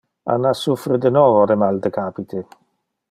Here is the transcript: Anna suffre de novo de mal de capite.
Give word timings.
Anna 0.35 0.53
suffre 0.57 0.97
de 1.03 1.11
novo 1.17 1.45
de 1.51 1.59
mal 1.65 1.79
de 1.85 1.93
capite. 2.01 2.43